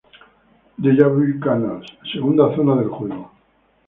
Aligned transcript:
Deja 0.77 1.07
vu 1.13 1.39
canals: 1.39 1.85
Segunda 2.11 2.45
zona 2.55 2.75
del 2.75 2.87
juego. 2.89 3.29